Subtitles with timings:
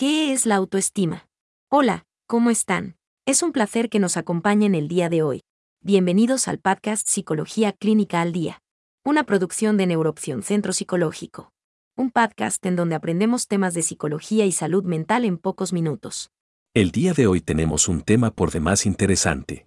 [0.00, 1.28] ¿Qué es la autoestima?
[1.70, 2.96] Hola, ¿cómo están?
[3.26, 5.42] Es un placer que nos acompañen el día de hoy.
[5.82, 8.62] Bienvenidos al podcast Psicología Clínica al Día,
[9.04, 11.52] una producción de Neuroopción Centro Psicológico.
[11.98, 16.30] Un podcast en donde aprendemos temas de psicología y salud mental en pocos minutos.
[16.72, 19.66] El día de hoy tenemos un tema por demás interesante.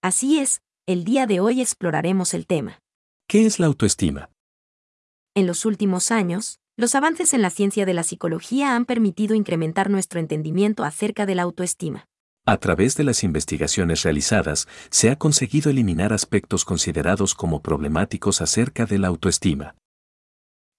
[0.00, 2.78] Así es, el día de hoy exploraremos el tema.
[3.28, 4.30] ¿Qué es la autoestima?
[5.34, 9.90] En los últimos años, los avances en la ciencia de la psicología han permitido incrementar
[9.90, 12.08] nuestro entendimiento acerca de la autoestima.
[12.46, 18.86] A través de las investigaciones realizadas, se ha conseguido eliminar aspectos considerados como problemáticos acerca
[18.86, 19.76] de la autoestima.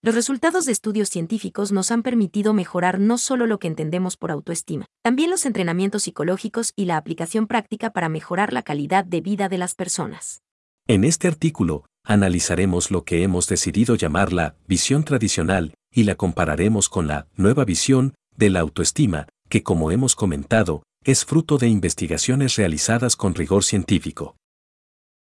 [0.03, 4.29] Los resultados de estudios científicos nos han permitido mejorar no solo lo que entendemos por
[4.29, 9.49] autoestima, también los entrenamientos psicológicos y la aplicación práctica para mejorar la calidad de vida
[9.49, 10.43] de las personas.
[10.87, 16.89] En este artículo, analizaremos lo que hemos decidido llamar la visión tradicional y la compararemos
[16.89, 22.57] con la nueva visión de la autoestima, que como hemos comentado, es fruto de investigaciones
[22.57, 24.35] realizadas con rigor científico.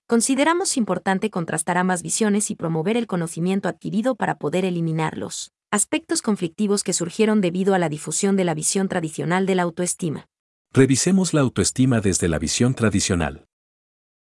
[0.07, 6.83] Consideramos importante contrastar ambas visiones y promover el conocimiento adquirido para poder eliminarlos aspectos conflictivos
[6.83, 10.25] que surgieron debido a la difusión de la visión tradicional de la autoestima.
[10.71, 13.45] Revisemos la autoestima desde la visión tradicional.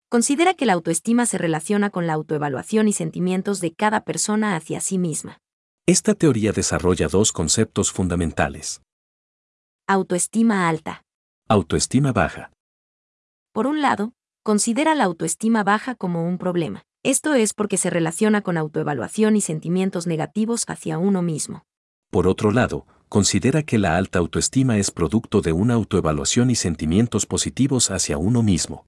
[0.10, 4.82] Considera que la autoestima se relaciona con la autoevaluación y sentimientos de cada persona hacia
[4.82, 5.40] sí misma.
[5.90, 8.82] Esta teoría desarrolla dos conceptos fundamentales.
[9.88, 11.04] Autoestima alta.
[11.48, 12.52] Autoestima baja.
[13.54, 14.12] Por un lado,
[14.44, 16.84] considera la autoestima baja como un problema.
[17.04, 21.64] Esto es porque se relaciona con autoevaluación y sentimientos negativos hacia uno mismo.
[22.12, 27.26] Por otro lado, considera que la alta autoestima es producto de una autoevaluación y sentimientos
[27.26, 28.86] positivos hacia uno mismo.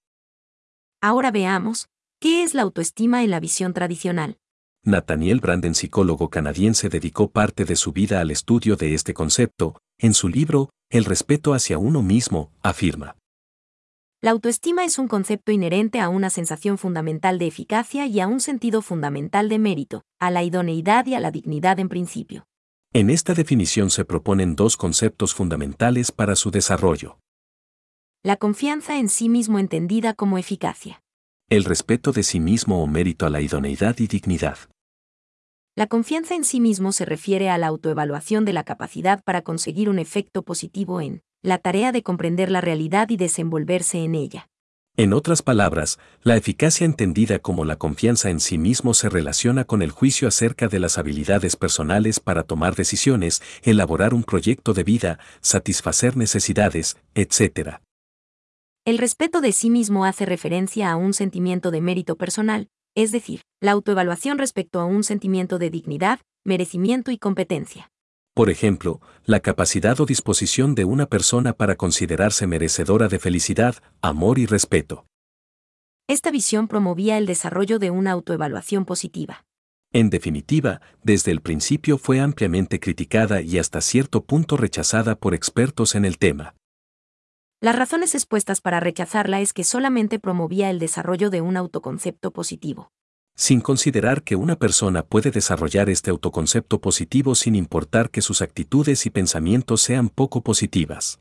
[1.02, 1.88] Ahora veamos,
[2.20, 4.38] ¿qué es la autoestima en la visión tradicional?
[4.84, 9.82] Nathaniel Branden, psicólogo canadiense, dedicó parte de su vida al estudio de este concepto.
[9.98, 13.16] En su libro, El respeto hacia uno mismo, afirma.
[14.22, 18.40] La autoestima es un concepto inherente a una sensación fundamental de eficacia y a un
[18.40, 22.46] sentido fundamental de mérito, a la idoneidad y a la dignidad en principio.
[22.92, 27.20] En esta definición se proponen dos conceptos fundamentales para su desarrollo.
[28.24, 31.02] La confianza en sí mismo entendida como eficacia.
[31.52, 34.60] El respeto de sí mismo o mérito a la idoneidad y dignidad.
[35.76, 39.90] La confianza en sí mismo se refiere a la autoevaluación de la capacidad para conseguir
[39.90, 44.48] un efecto positivo en la tarea de comprender la realidad y desenvolverse en ella.
[44.96, 49.82] En otras palabras, la eficacia entendida como la confianza en sí mismo se relaciona con
[49.82, 55.18] el juicio acerca de las habilidades personales para tomar decisiones, elaborar un proyecto de vida,
[55.42, 57.80] satisfacer necesidades, etc.
[58.90, 63.42] El respeto de sí mismo hace referencia a un sentimiento de mérito personal, es decir,
[63.62, 67.92] la autoevaluación respecto a un sentimiento de dignidad, merecimiento y competencia.
[68.34, 74.40] Por ejemplo, la capacidad o disposición de una persona para considerarse merecedora de felicidad, amor
[74.40, 75.06] y respeto.
[76.08, 79.46] Esta visión promovía el desarrollo de una autoevaluación positiva.
[79.94, 85.94] En definitiva, desde el principio fue ampliamente criticada y hasta cierto punto rechazada por expertos
[85.94, 86.56] en el tema.
[87.62, 92.92] Las razones expuestas para rechazarla es que solamente promovía el desarrollo de un autoconcepto positivo
[93.40, 99.06] sin considerar que una persona puede desarrollar este autoconcepto positivo sin importar que sus actitudes
[99.06, 101.20] y pensamientos sean poco positivas.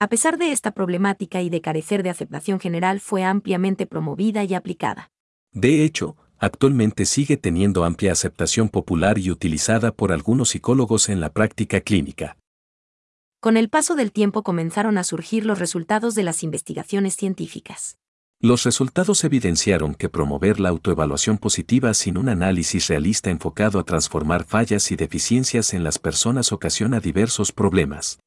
[0.00, 4.54] A pesar de esta problemática y de carecer de aceptación general, fue ampliamente promovida y
[4.54, 5.12] aplicada.
[5.52, 11.32] De hecho, actualmente sigue teniendo amplia aceptación popular y utilizada por algunos psicólogos en la
[11.32, 12.36] práctica clínica.
[13.44, 17.98] Con el paso del tiempo comenzaron a surgir los resultados de las investigaciones científicas.
[18.40, 24.44] Los resultados evidenciaron que promover la autoevaluación positiva sin un análisis realista enfocado a transformar
[24.44, 28.18] fallas y deficiencias en las personas ocasiona diversos problemas.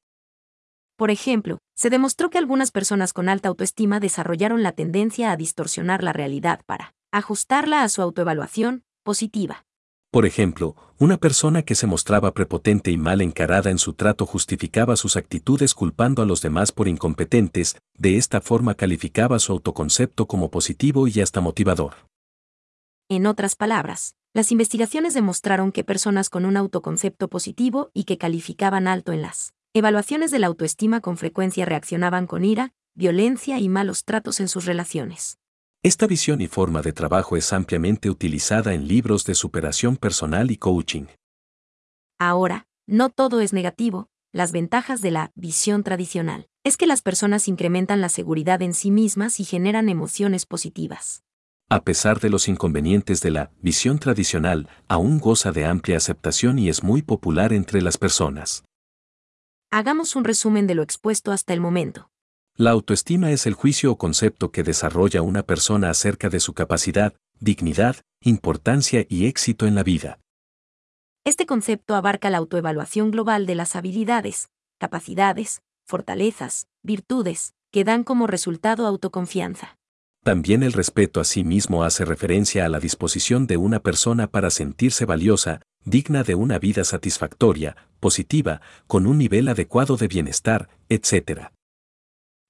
[0.98, 6.04] Por ejemplo, se demostró que algunas personas con alta autoestima desarrollaron la tendencia a distorsionar
[6.04, 9.66] la realidad para ajustarla a su autoevaluación positiva.
[10.12, 14.96] Por ejemplo, una persona que se mostraba prepotente y mal encarada en su trato justificaba
[14.96, 20.50] sus actitudes culpando a los demás por incompetentes, de esta forma calificaba su autoconcepto como
[20.50, 21.96] positivo y hasta motivador.
[23.10, 28.88] En otras palabras, las investigaciones demostraron que personas con un autoconcepto positivo y que calificaban
[28.88, 34.06] alto en las evaluaciones de la autoestima con frecuencia reaccionaban con ira, violencia y malos
[34.06, 35.38] tratos en sus relaciones.
[35.84, 40.58] Esta visión y forma de trabajo es ampliamente utilizada en libros de superación personal y
[40.58, 41.06] coaching.
[42.20, 47.48] Ahora, no todo es negativo, las ventajas de la visión tradicional es que las personas
[47.48, 51.24] incrementan la seguridad en sí mismas y generan emociones positivas.
[51.70, 56.70] A pesar de los inconvenientes de la visión tradicional, aún goza de amplia aceptación y
[56.70, 58.64] es muy popular entre las personas.
[59.70, 62.10] Hagamos un resumen de lo expuesto hasta el momento.
[62.60, 67.14] La autoestima es el juicio o concepto que desarrolla una persona acerca de su capacidad,
[67.40, 70.20] dignidad, importancia y éxito en la vida.
[71.24, 74.50] Este concepto abarca la autoevaluación global de las habilidades,
[74.80, 79.78] capacidades, fortalezas, virtudes, que dan como resultado autoconfianza.
[80.24, 84.50] También el respeto a sí mismo hace referencia a la disposición de una persona para
[84.50, 91.52] sentirse valiosa, digna de una vida satisfactoria, positiva, con un nivel adecuado de bienestar, etc.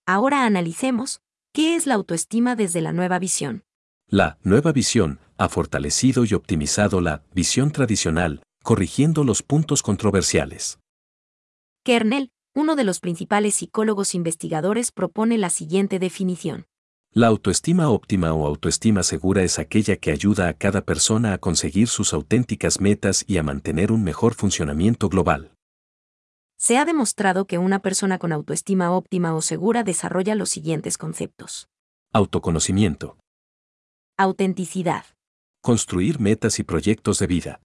[0.10, 1.20] Ahora analicemos,
[1.54, 3.66] ¿qué es la autoestima desde la nueva visión?
[4.08, 10.80] La nueva visión ha fortalecido y optimizado la visión tradicional, corrigiendo los puntos controversiales.
[11.84, 16.68] Kernel, uno de los principales psicólogos investigadores, propone la siguiente definición.
[17.12, 21.90] La autoestima óptima o autoestima segura es aquella que ayuda a cada persona a conseguir
[21.90, 25.52] sus auténticas metas y a mantener un mejor funcionamiento global.
[26.60, 31.70] Se ha demostrado que una persona con autoestima óptima o segura desarrolla los siguientes conceptos.
[32.12, 33.18] Autoconocimiento.
[34.18, 35.06] Autenticidad.
[35.62, 37.62] Construir metas y proyectos de vida.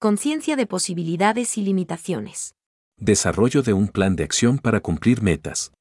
[0.00, 2.54] Conciencia de posibilidades y limitaciones.
[2.96, 5.72] Desarrollo de un plan de acción para cumplir metas.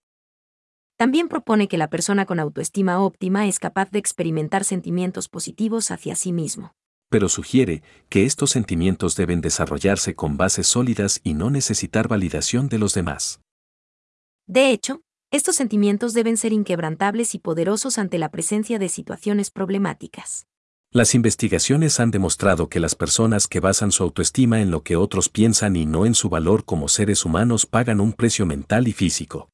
[0.98, 6.16] También propone que la persona con autoestima óptima es capaz de experimentar sentimientos positivos hacia
[6.16, 6.74] sí mismo.
[7.12, 12.78] Pero sugiere que estos sentimientos deben desarrollarse con bases sólidas y no necesitar validación de
[12.78, 13.42] los demás.
[14.48, 20.48] De hecho, estos sentimientos deben ser inquebrantables y poderosos ante la presencia de situaciones problemáticas.
[20.90, 25.28] Las investigaciones han demostrado que las personas que basan su autoestima en lo que otros
[25.28, 29.50] piensan y no en su valor como seres humanos pagan un precio mental y físico.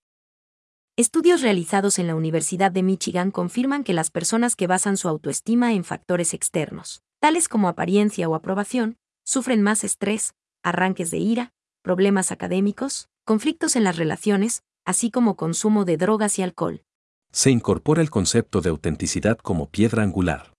[0.96, 5.74] Estudios realizados en la Universidad de Michigan confirman que las personas que basan su autoestima
[5.74, 10.34] en factores externos, tales como apariencia o aprobación, sufren más estrés,
[10.64, 16.42] arranques de ira, problemas académicos, conflictos en las relaciones, así como consumo de drogas y
[16.42, 16.84] alcohol.
[17.32, 20.54] Se incorpora el concepto de autenticidad como piedra angular.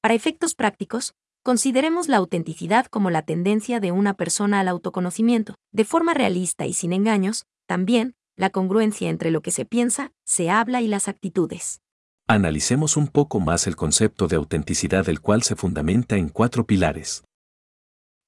[0.00, 5.84] Para efectos prácticos, consideremos la autenticidad como la tendencia de una persona al autoconocimiento, de
[5.84, 10.80] forma realista y sin engaños, también, la congruencia entre lo que se piensa, se habla
[10.80, 11.81] y las actitudes.
[12.32, 17.24] Analicemos un poco más el concepto de autenticidad el cual se fundamenta en cuatro pilares.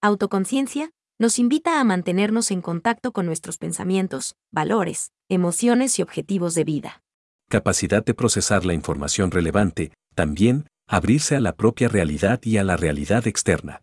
[0.03, 6.65] Autoconciencia nos invita a mantenernos en contacto con nuestros pensamientos, valores, emociones y objetivos de
[6.65, 7.03] vida.
[7.49, 12.77] Capacidad de procesar la información relevante, también, abrirse a la propia realidad y a la
[12.77, 13.81] realidad externa.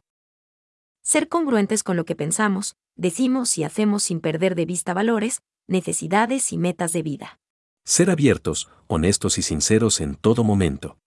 [1.01, 6.53] Ser congruentes con lo que pensamos, decimos y hacemos sin perder de vista valores, necesidades
[6.53, 7.39] y metas de vida.
[7.83, 10.97] Ser abiertos, honestos y sinceros en todo momento.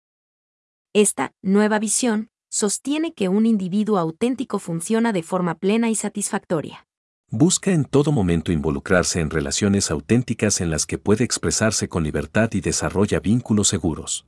[0.93, 6.87] Esta nueva visión sostiene que un individuo auténtico funciona de forma plena y satisfactoria.
[7.31, 12.51] Busca en todo momento involucrarse en relaciones auténticas en las que puede expresarse con libertad
[12.53, 14.27] y desarrolla vínculos seguros.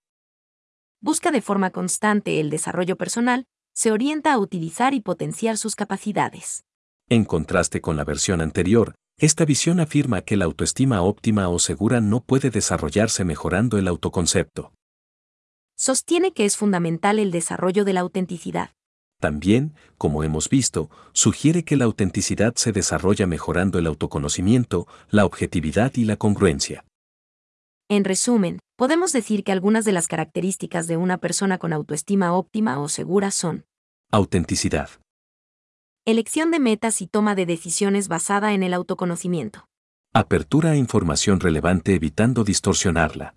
[1.01, 6.65] Busca de forma constante el desarrollo personal, se orienta a utilizar y potenciar sus capacidades.
[7.09, 12.01] En contraste con la versión anterior, esta visión afirma que la autoestima óptima o segura
[12.01, 14.73] no puede desarrollarse mejorando el autoconcepto.
[15.77, 18.71] Sostiene que es fundamental el desarrollo de la autenticidad.
[19.21, 25.93] También, como hemos visto, sugiere que la autenticidad se desarrolla mejorando el autoconocimiento, la objetividad
[25.95, 26.85] y la congruencia.
[27.89, 32.79] En resumen, podemos decir que algunas de las características de una persona con autoestima óptima
[32.81, 33.65] o segura son
[34.13, 34.89] Autenticidad.
[36.09, 39.67] Elección de metas y toma de decisiones basada en el autoconocimiento.
[40.15, 43.35] Apertura a información relevante evitando distorsionarla.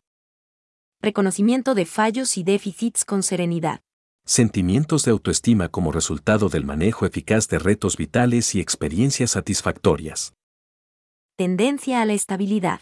[1.02, 3.82] Reconocimiento de fallos y déficits con serenidad.
[4.24, 10.36] Sentimientos de autoestima como resultado del manejo eficaz de retos vitales y experiencias satisfactorias.
[11.38, 12.82] Tendencia a la estabilidad.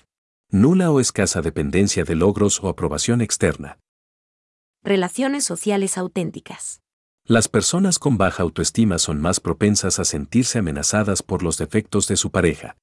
[0.52, 3.80] Nula o escasa dependencia de logros o aprobación externa.
[4.84, 6.82] Relaciones sociales auténticas.
[7.30, 12.16] Las personas con baja autoestima son más propensas a sentirse amenazadas por los defectos de
[12.16, 12.78] su pareja.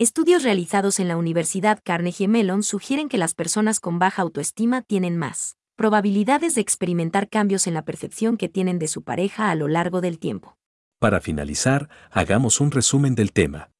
[0.00, 5.16] Estudios realizados en la Universidad Carnegie Mellon sugieren que las personas con baja autoestima tienen
[5.16, 9.68] más probabilidades de experimentar cambios en la percepción que tienen de su pareja a lo
[9.68, 10.56] largo del tiempo.
[10.98, 13.70] Para finalizar, hagamos un resumen del tema.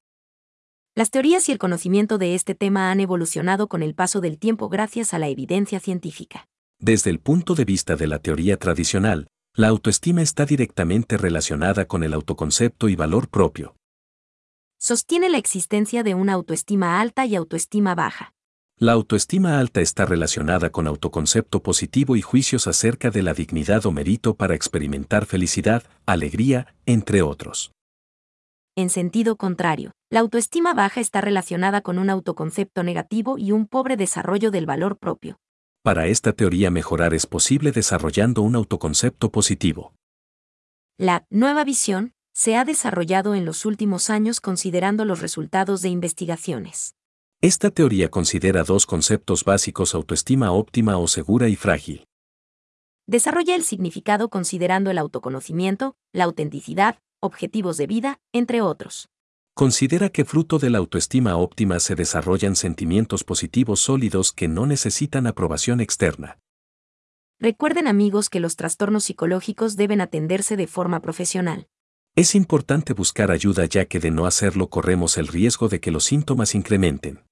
[0.95, 4.69] Las teorías y el conocimiento de este tema han evolucionado con el paso del tiempo
[4.69, 6.47] gracias a la evidencia científica.
[6.79, 12.05] Desde el punto de vista de la teoría tradicional, la autoestima está directamente relacionada con
[12.05, 13.75] el autoconcepto y valor propio.
[14.79, 18.35] Sostiene la existencia de una autoestima alta y autoestima baja.
[18.79, 23.93] La autoestima alta está relacionada con autoconcepto positivo y juicios acerca de la dignidad o
[23.93, 27.73] mérito para experimentar felicidad, alegría, entre otros.
[28.77, 33.97] En sentido contrario, la autoestima baja está relacionada con un autoconcepto negativo y un pobre
[33.97, 35.39] desarrollo del valor propio.
[35.87, 39.95] Para esta teoría mejorar es posible desarrollando un autoconcepto positivo.
[40.99, 46.97] La nueva visión se ha desarrollado en los últimos años considerando los resultados de investigaciones.
[47.41, 52.05] Esta teoría considera dos conceptos básicos autoestima óptima o segura y frágil.
[53.07, 59.09] Desarrolla el significado considerando el autoconocimiento, la autenticidad, objetivos de vida, entre otros.
[59.59, 65.27] Considera que fruto de la autoestima óptima se desarrollan sentimientos positivos sólidos que no necesitan
[65.27, 66.39] aprobación externa.
[67.41, 71.69] Recuerden amigos que los trastornos psicológicos deben atenderse de forma profesional.
[72.17, 76.05] Es importante buscar ayuda ya que de no hacerlo corremos el riesgo de que los
[76.05, 77.25] síntomas incrementen.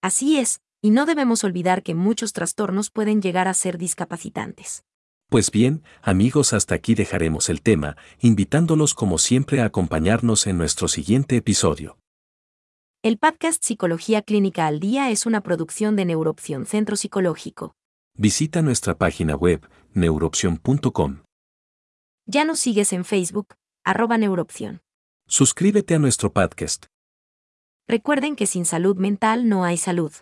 [0.00, 4.82] Así es, y no debemos olvidar que muchos trastornos pueden llegar a ser discapacitantes.
[5.30, 10.88] Pues bien, amigos, hasta aquí dejaremos el tema, invitándolos como siempre a acompañarnos en nuestro
[10.88, 11.98] siguiente episodio.
[13.02, 17.74] El podcast Psicología Clínica al Día es una producción de Neuroopción Centro Psicológico.
[18.16, 21.22] Visita nuestra página web, neuroopción.com.
[22.24, 23.54] Ya nos sigues en Facebook,
[23.84, 24.80] arroba Neuroopción.
[25.26, 26.86] Suscríbete a nuestro podcast.
[27.86, 30.12] Recuerden que sin salud mental no hay salud.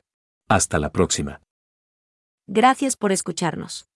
[0.49, 1.41] Hasta la próxima.
[2.49, 3.87] Gracias por escucharnos.